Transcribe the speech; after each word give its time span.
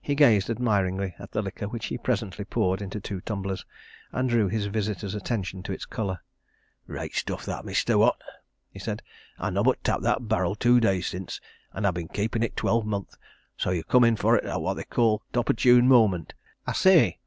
He 0.00 0.14
gazed 0.14 0.48
admiringly 0.48 1.14
at 1.18 1.32
the 1.32 1.42
liquor 1.42 1.68
which 1.68 1.84
he 1.92 1.98
presently 1.98 2.46
poured 2.46 2.80
into 2.80 3.00
two 3.02 3.20
tumblers, 3.20 3.66
and 4.12 4.26
drew 4.26 4.48
his 4.48 4.64
visitor's 4.64 5.14
attention 5.14 5.62
to 5.62 5.72
its 5.74 5.84
colour. 5.84 6.20
"Reight 6.86 7.14
stuff 7.14 7.44
that, 7.44 7.66
mister 7.66 7.98
what?" 7.98 8.16
he 8.70 8.78
said. 8.78 9.02
"I 9.38 9.50
nobbut 9.50 9.84
tapped 9.84 10.04
that 10.04 10.22
barril 10.26 10.54
two 10.58 10.80
days 10.80 11.06
since, 11.06 11.38
and 11.74 11.86
I'd 11.86 11.92
been 11.92 12.08
keepin' 12.08 12.42
it 12.42 12.56
twelve 12.56 12.86
month, 12.86 13.14
so 13.58 13.68
you've 13.70 13.88
come 13.88 14.04
in 14.04 14.16
for 14.16 14.36
it 14.38 14.44
at 14.46 14.62
what 14.62 14.72
they 14.72 14.84
call 14.84 15.20
t' 15.34 15.38
opportune 15.38 15.86
moment. 15.86 16.32
I 16.66 16.72
say!" 16.72 17.16